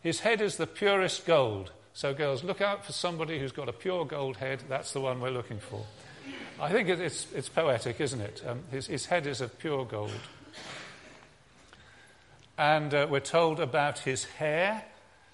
[0.00, 1.72] His head is the purest gold.
[1.92, 4.62] So, girls, look out for somebody who's got a pure gold head.
[4.68, 5.84] That's the one we're looking for.
[6.60, 8.42] I think it's, it's poetic, isn't it?
[8.46, 10.12] Um, his, his, head is of pure gold.
[12.56, 14.84] And uh, we're told about his hair.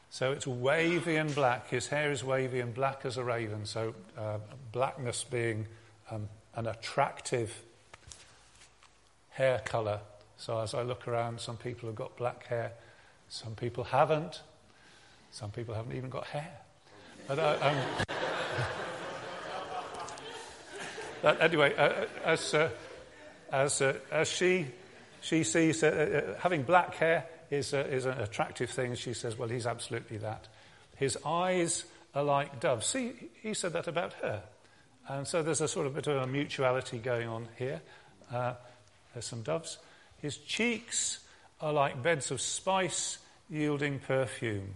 [0.09, 1.69] So it's wavy and black.
[1.69, 3.67] His hair is wavy and black as a raven.
[3.67, 4.39] So uh,
[4.73, 5.67] blackness being
[6.11, 7.55] um, an attractive
[9.31, 10.01] hair colour.
[10.39, 12.73] So as I look around, some people have got black hair,
[13.29, 14.41] some people haven't,
[15.31, 16.61] some people haven't even got hair.
[17.29, 17.77] But, uh, um,
[21.23, 22.71] But anyway, uh, uh, as, uh,
[23.53, 24.67] as, uh, as she,
[25.21, 29.49] she sees uh, uh, having black hair is, is an attractive thing, she says, well,
[29.49, 30.49] he's absolutely that.
[30.97, 32.87] His eyes are like doves.
[32.87, 34.43] See, he said that about her.
[35.09, 37.81] And so there's a sort of bit of a mutuality going on here.
[38.31, 39.79] there's some doves.
[40.19, 41.21] His cheeks
[41.61, 44.75] are like beds of spice yielding perfume.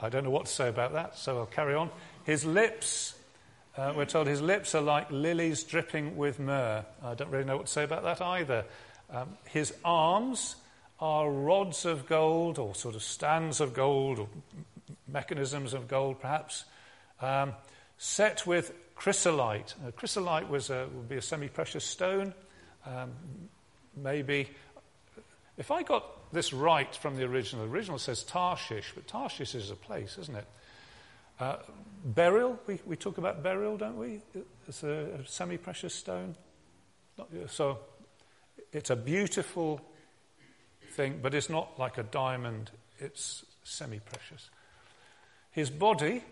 [0.00, 1.90] I don't know what to say about that, so I'll carry on.
[2.24, 3.14] His lips
[3.78, 6.84] uh, we're told his lips are like lilies dripping with myrrh.
[7.02, 8.64] I don't really know what to say about that either.
[9.08, 10.56] Um, his arms
[10.98, 14.28] are rods of gold, or sort of stands of gold, or
[15.06, 16.64] mechanisms of gold, perhaps,
[17.20, 17.52] um,
[17.98, 19.74] set with chrysolite.
[19.86, 22.34] Uh, chrysolite was a, would be a semi precious stone.
[22.84, 23.12] Um,
[23.96, 24.48] maybe,
[25.56, 29.70] if I got this right from the original, the original says Tarshish, but Tarshish is
[29.70, 30.46] a place, isn't it?
[31.40, 31.56] Uh,
[32.04, 34.20] beryl, we, we talk about beryl, don't we?
[34.66, 36.36] It's a, a semi precious stone.
[37.16, 37.78] Not, so
[38.72, 39.80] it's a beautiful
[40.92, 44.50] thing, but it's not like a diamond, it's semi precious.
[45.50, 46.24] His body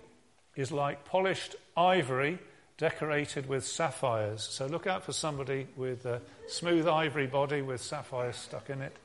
[0.57, 2.39] is like polished ivory
[2.79, 4.43] decorated with sapphires.
[4.43, 8.97] So look out for somebody with a smooth ivory body with sapphires stuck in it.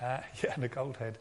[0.00, 1.18] Uh, yeah, and a gold head.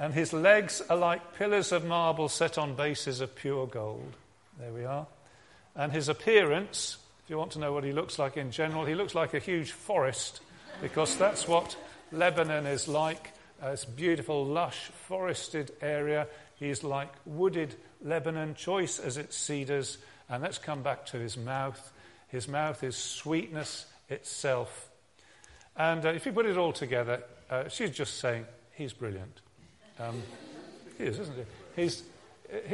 [0.00, 4.16] And his legs are like pillars of marble set on bases of pure gold.
[4.58, 5.06] There we are.
[5.76, 8.94] And his appearance, if you want to know what he looks like in general, he
[8.94, 10.40] looks like a huge forest
[10.80, 11.76] because that's what
[12.12, 13.32] Lebanon is like.
[13.62, 16.26] Uh, it's beautiful, lush, forested area.
[16.56, 19.98] He's like wooded Lebanon, choice as its cedars.
[20.30, 21.92] And let's come back to his mouth.
[22.28, 24.88] His mouth is sweetness itself.
[25.76, 29.42] And uh, if you put it all together, uh, she's just saying, he's brilliant.
[30.00, 30.22] Um,
[30.98, 31.82] he is, isn't he?
[31.82, 32.02] He's,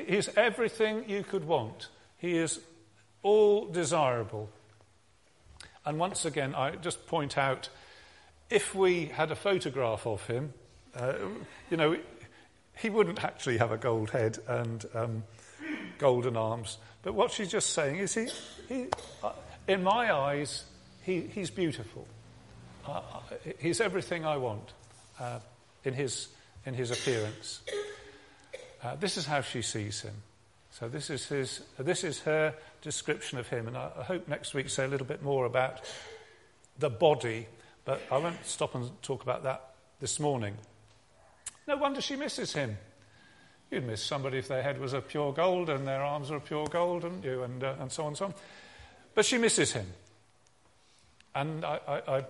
[0.07, 1.89] he's everything you could want.
[2.19, 2.61] He is
[3.23, 4.49] all desirable.
[5.85, 7.69] And once again, I just point out
[8.51, 10.53] if we had a photograph of him,
[10.95, 11.15] uh,
[11.71, 11.97] you know,
[12.77, 15.25] he wouldn't actually have a gold head and um,
[15.99, 16.79] golden arms.
[17.03, 18.29] But what she's just saying is, he,
[18.69, 18.87] he
[19.23, 19.33] uh,
[19.67, 20.65] in my eyes,
[21.03, 22.07] he, he's beautiful.
[22.87, 23.21] Uh, uh
[23.59, 24.73] he's everything I want
[25.19, 25.41] uh,
[25.85, 26.29] in, his,
[26.67, 27.63] in his appearance.
[28.83, 30.15] Uh, this is how she sees him.
[30.71, 33.69] So this is, his, this is her description of him.
[33.69, 35.81] And I, I hope next week say a little bit more about
[36.79, 37.47] the body,
[37.87, 40.55] but I won't stop and talk about that this morning.
[41.67, 42.77] No wonder she misses him.
[43.71, 46.45] You'd miss somebody if their head was of pure gold and their arms were of
[46.45, 47.43] pure gold, wouldn't you?
[47.43, 48.35] And, uh, and so on and so on.
[49.15, 49.87] But she misses him.
[51.35, 52.25] And I, I, I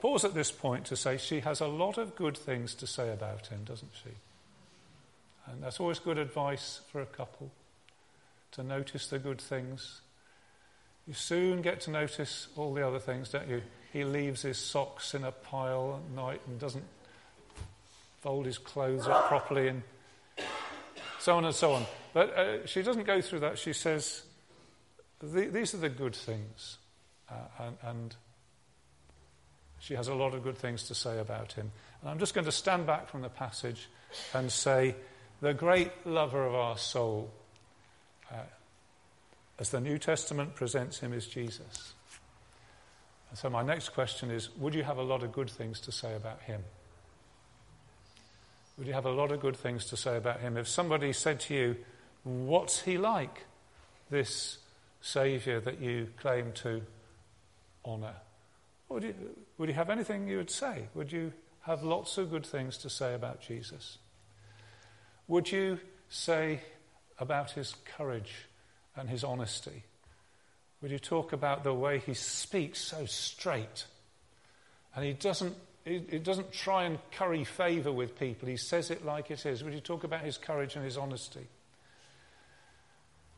[0.00, 3.12] pause at this point to say she has a lot of good things to say
[3.12, 4.10] about him, doesn't she?
[5.46, 7.50] And that's always good advice for a couple
[8.52, 10.00] to notice the good things.
[11.06, 13.62] You soon get to notice all the other things, don't you?
[13.92, 16.84] He leaves his socks in a pile at night and doesn't
[18.20, 19.82] fold his clothes up properly and
[21.18, 21.86] so on and so on.
[22.12, 23.58] But uh, she doesn't go through that.
[23.58, 24.22] She says,
[25.22, 26.78] these are the good things.
[27.30, 28.16] Uh, and, and
[29.80, 31.72] she has a lot of good things to say about him.
[32.00, 33.88] And I'm just going to stand back from the passage
[34.32, 34.94] and say,
[35.40, 37.30] the great lover of our soul,
[38.30, 38.36] uh,
[39.58, 41.94] as the New Testament presents him, is Jesus.
[43.30, 45.92] And so my next question is would you have a lot of good things to
[45.92, 46.62] say about him?
[48.76, 50.56] Would you have a lot of good things to say about him?
[50.56, 51.76] If somebody said to you,
[52.22, 53.46] What's he like,
[54.10, 54.58] this
[55.00, 56.82] Saviour that you claim to
[57.84, 58.14] honour?
[58.90, 59.14] Would you,
[59.60, 60.86] would you have anything you would say?
[60.94, 61.34] Would you
[61.66, 63.98] have lots of good things to say about Jesus?
[65.28, 66.62] Would you say
[67.18, 68.46] about his courage
[68.96, 69.82] and his honesty?
[70.80, 73.84] Would you talk about the way he speaks so straight?
[74.96, 78.48] And he doesn't he, he doesn't try and curry favour with people.
[78.48, 79.62] He says it like it is.
[79.62, 81.46] Would you talk about his courage and his honesty?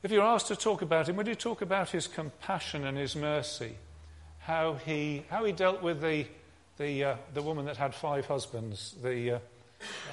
[0.05, 3.17] If you're asked to talk about him, would you talk about his compassion and his
[3.17, 3.75] mercy?
[4.43, 6.27] How he, how he dealt with the,
[6.79, 9.39] the, uh, the woman that had five husbands, the uh,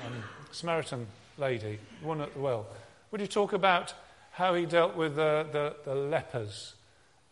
[0.06, 2.68] um, Samaritan lady, one at the well.
[3.12, 3.94] Would you talk about
[4.32, 6.76] how he dealt with the, the, the lepers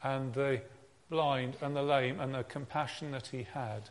[0.04, 0.62] and the
[1.10, 3.90] blind and the lame and the compassion that he had?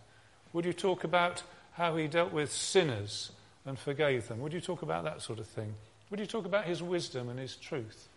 [0.53, 1.43] Would you talk about
[1.73, 3.31] how he dealt with sinners
[3.65, 4.41] and forgave them?
[4.41, 5.75] Would you talk about that sort of thing?
[6.11, 8.09] Would you talk about his wisdom and his truth?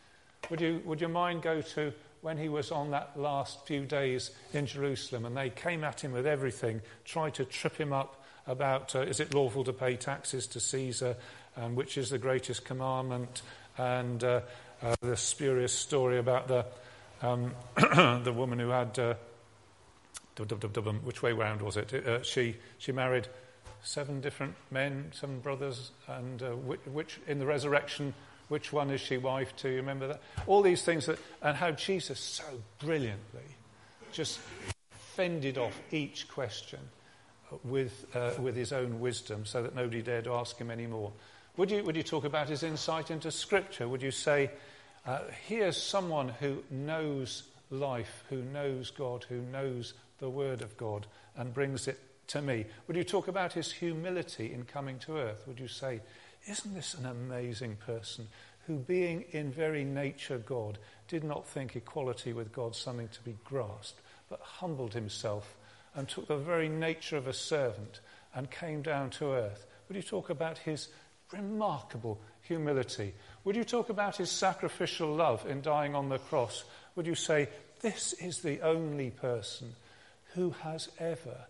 [0.49, 4.31] Would, you, would your mind go to when he was on that last few days
[4.53, 8.95] in Jerusalem and they came at him with everything, tried to trip him up about
[8.95, 11.15] uh, is it lawful to pay taxes to Caesar,
[11.55, 13.41] and which is the greatest commandment,
[13.77, 14.41] and uh,
[14.81, 16.65] uh, the spurious story about the,
[17.21, 17.53] um,
[18.23, 19.13] the woman who had uh,
[21.03, 21.93] which way round was it?
[21.93, 23.27] Uh, she, she married
[23.83, 28.13] seven different men, seven brothers, and uh, which, which, in the resurrection,
[28.49, 29.69] which one is she wife to?
[29.69, 30.21] You remember that?
[30.45, 32.43] All these things, that, and how Jesus so
[32.79, 33.55] brilliantly
[34.11, 34.39] just
[34.91, 36.79] fended off each question
[37.63, 41.11] with, uh, with his own wisdom so that nobody dared to ask him anymore.
[41.57, 43.87] Would you, would you talk about his insight into Scripture?
[43.87, 44.51] Would you say,
[45.05, 51.05] uh, here's someone who knows life, who knows God, who knows the Word of God
[51.35, 52.65] and brings it to me?
[52.87, 55.43] Would you talk about his humility in coming to earth?
[55.47, 56.01] Would you say,
[56.47, 58.27] Isn't this an amazing person
[58.65, 60.77] who, being in very nature God,
[61.07, 65.55] did not think equality with God something to be grasped, but humbled himself
[65.95, 67.99] and took the very nature of a servant
[68.33, 69.65] and came down to earth?
[69.87, 70.89] Would you talk about his
[71.31, 73.13] remarkable humility?
[73.43, 76.63] Would you talk about his sacrificial love in dying on the cross?
[76.95, 77.49] Would you say,
[77.81, 79.75] This is the only person
[80.33, 81.45] who has ever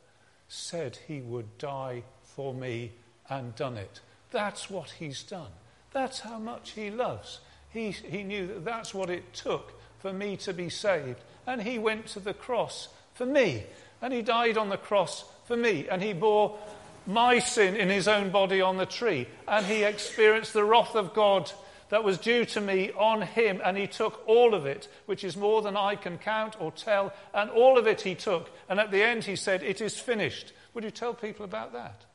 [0.47, 2.91] said he would die for me
[3.29, 3.99] and done it?
[4.31, 5.51] That's what he's done.
[5.91, 7.39] That's how much he loves.
[7.71, 11.19] He, he knew that that's what it took for me to be saved.
[11.47, 13.63] And he went to the cross for me.
[14.01, 15.87] And he died on the cross for me.
[15.89, 16.57] And he bore
[17.05, 19.27] my sin in his own body on the tree.
[19.47, 21.51] And he experienced the wrath of God
[21.89, 23.61] that was due to me on him.
[23.63, 27.13] And he took all of it, which is more than I can count or tell.
[27.33, 28.49] And all of it he took.
[28.69, 30.53] And at the end he said, It is finished.
[30.73, 32.05] Would you tell people about that?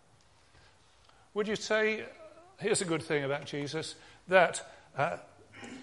[1.34, 2.04] Would you say,
[2.60, 3.96] here's a good thing about Jesus,
[4.28, 4.64] that
[4.96, 5.16] uh,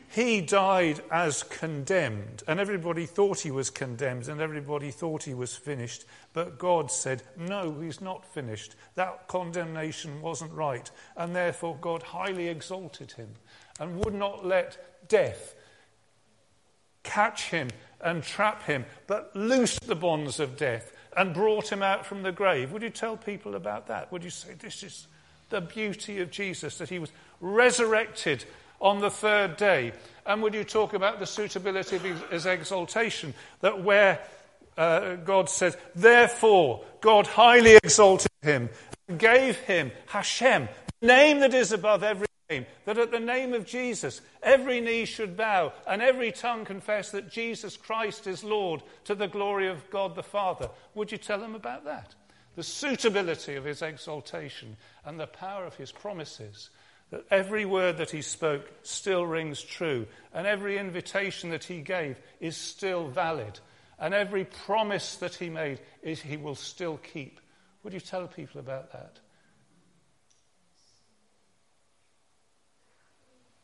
[0.10, 5.56] he died as condemned, and everybody thought he was condemned, and everybody thought he was
[5.56, 6.06] finished.
[6.34, 8.76] But God said, No, he's not finished.
[8.96, 10.90] That condemnation wasn't right.
[11.16, 13.30] And therefore, God highly exalted him
[13.80, 15.56] and would not let death
[17.04, 17.70] catch him
[18.02, 22.32] and trap him, but loosed the bonds of death and brought him out from the
[22.32, 22.72] grave.
[22.72, 24.12] Would you tell people about that?
[24.12, 25.08] Would you say, This is
[25.52, 28.44] the beauty of Jesus, that he was resurrected
[28.80, 29.94] on the third day.
[30.26, 33.34] And would you talk about the suitability of his exaltation?
[33.62, 34.20] That where
[34.78, 38.70] uh, God says, therefore, God highly exalted him,
[39.18, 40.68] gave him Hashem,
[41.00, 45.06] the name that is above every name, that at the name of Jesus, every knee
[45.06, 49.90] should bow and every tongue confess that Jesus Christ is Lord to the glory of
[49.90, 50.70] God the Father.
[50.96, 52.16] Would you tell them about that?
[52.62, 56.70] The suitability of his exaltation and the power of his promises
[57.10, 62.20] that every word that he spoke still rings true, and every invitation that he gave
[62.40, 63.60] is still valid,
[63.98, 67.40] and every promise that he made is he will still keep.
[67.82, 69.18] Would you tell people about that?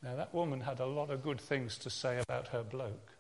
[0.02, 3.12] Now, that woman had a lot of good things to say about her bloke.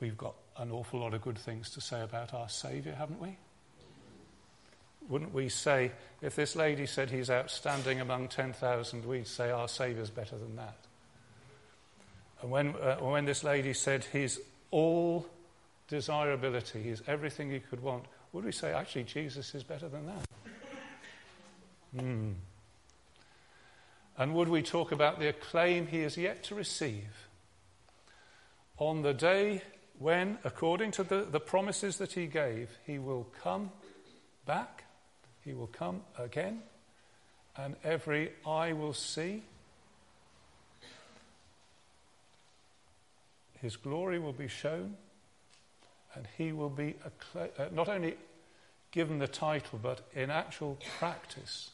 [0.00, 3.36] We've got an awful lot of good things to say about our Saviour, haven't we?
[5.08, 10.10] wouldn't we say, if this lady said he's outstanding among 10,000, we'd say our Saviour's
[10.10, 10.76] better than that.
[12.42, 14.40] And when, uh, when this lady said he's
[14.70, 15.26] all
[15.88, 20.26] desirability, he's everything you could want, would we say, actually, Jesus is better than that?
[21.98, 22.32] Hmm.
[24.18, 27.28] And would we talk about the acclaim he is yet to receive
[28.78, 29.62] on the day
[29.98, 33.70] when, according to the, the promises that he gave, he will come
[34.44, 34.86] back
[35.46, 36.60] he will come again,
[37.56, 39.44] and every eye will see.
[43.62, 44.96] His glory will be shown,
[46.14, 46.96] and he will be
[47.36, 48.16] uh, not only
[48.90, 51.70] given the title, but in actual practice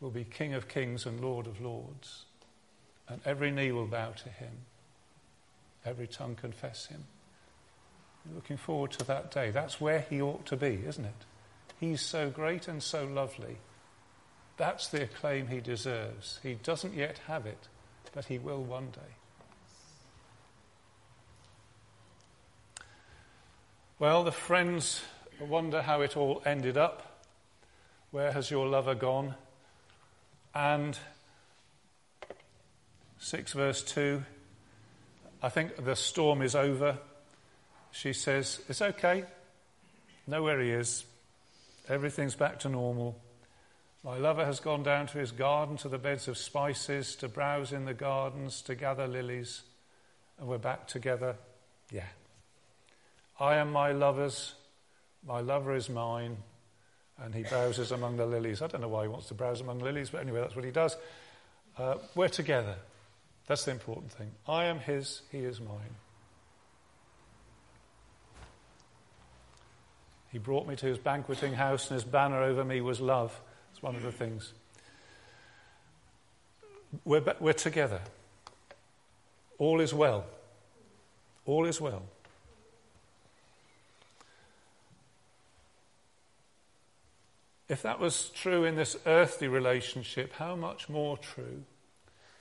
[0.00, 2.24] will be King of Kings and Lord of Lords.
[3.08, 4.50] And every knee will bow to him,
[5.84, 7.04] every tongue confess him.
[8.34, 9.50] Looking forward to that day.
[9.50, 11.24] That's where he ought to be, isn't it?
[11.78, 13.58] He's so great and so lovely.
[14.56, 16.38] That's the acclaim he deserves.
[16.42, 17.68] He doesn't yet have it,
[18.14, 19.00] but he will one day.
[23.98, 25.02] Well, the friends
[25.40, 27.22] wonder how it all ended up.
[28.10, 29.34] Where has your lover gone?
[30.54, 30.98] And
[33.18, 34.22] 6 verse 2,
[35.44, 36.96] I think the storm is over.
[37.90, 39.24] She says, It's okay.
[40.26, 41.04] Know where he is.
[41.86, 43.20] Everything's back to normal.
[44.02, 47.74] My lover has gone down to his garden, to the beds of spices, to browse
[47.74, 49.64] in the gardens, to gather lilies,
[50.38, 51.36] and we're back together.
[51.92, 52.08] Yeah.
[53.38, 54.54] I am my lover's,
[55.26, 56.38] my lover is mine,
[57.22, 58.62] and he browses among the lilies.
[58.62, 60.70] I don't know why he wants to browse among lilies, but anyway, that's what he
[60.70, 60.96] does.
[61.76, 62.76] Uh, we're together.
[63.46, 64.30] That's the important thing.
[64.48, 65.96] I am his, he is mine.
[70.32, 73.38] He brought me to his banqueting house, and his banner over me was love.
[73.72, 74.52] It's one of the things.
[77.04, 78.00] We're, we're together.
[79.58, 80.24] All is well.
[81.46, 82.02] All is well.
[87.68, 91.62] If that was true in this earthly relationship, how much more true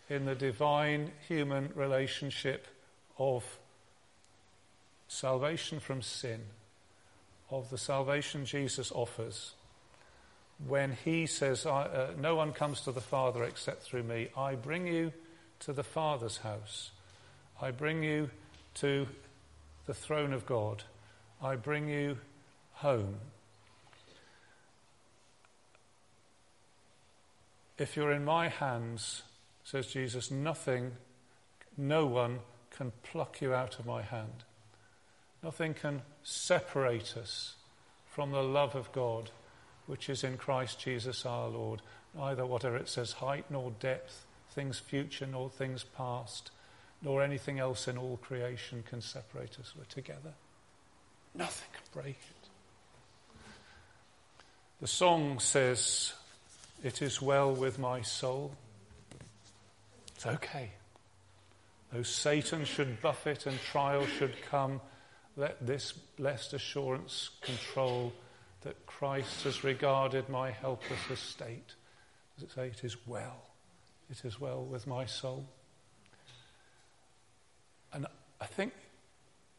[0.09, 2.67] in the divine human relationship
[3.17, 3.43] of
[5.07, 6.41] salvation from sin,
[7.49, 9.53] of the salvation Jesus offers,
[10.67, 14.87] when he says, uh, No one comes to the Father except through me, I bring
[14.87, 15.11] you
[15.59, 16.91] to the Father's house.
[17.61, 18.29] I bring you
[18.75, 19.07] to
[19.85, 20.83] the throne of God.
[21.41, 22.17] I bring you
[22.73, 23.15] home.
[27.77, 29.23] If you're in my hands,
[29.63, 30.91] says Jesus, nothing,
[31.77, 32.39] no one
[32.69, 34.43] can pluck you out of my hand.
[35.41, 37.55] Nothing can separate us
[38.07, 39.31] from the love of God
[39.85, 41.81] which is in Christ Jesus our Lord.
[42.15, 46.51] Neither whatever it says, height nor depth, things future nor things past,
[47.01, 49.73] nor anything else in all creation can separate us.
[49.77, 50.33] We're together.
[51.35, 52.49] Nothing can break it.
[54.79, 56.13] The song says,
[56.83, 58.55] It is well with my soul.
[60.23, 60.71] It's okay.
[61.91, 64.79] Though Satan should buffet and trial should come,
[65.35, 68.13] let this blessed assurance control
[68.61, 71.75] that Christ has regarded my helpless estate.
[72.35, 73.35] Does it say, It is well?
[74.09, 75.45] It is well with my soul.
[77.91, 78.07] And
[78.39, 78.71] I think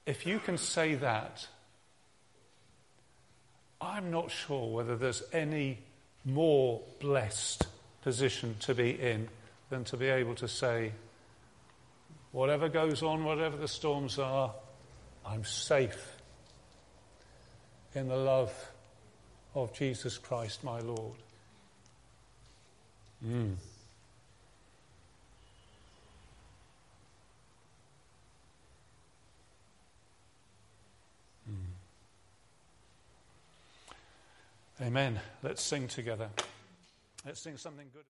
[0.06, 1.46] if you can say that,
[3.82, 5.80] I'm not sure whether there's any
[6.24, 7.66] more blessed
[8.00, 9.28] position to be in
[9.74, 10.92] than to be able to say,
[12.30, 14.54] whatever goes on, whatever the storms are,
[15.26, 16.16] I'm safe
[17.92, 18.54] in the love
[19.52, 21.16] of Jesus Christ my Lord.
[23.26, 23.54] Mm.
[34.80, 35.18] Amen.
[35.42, 36.28] Let's sing together.
[37.24, 38.02] Let's sing something good.